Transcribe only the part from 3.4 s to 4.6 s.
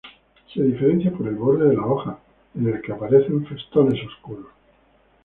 festones oscuros.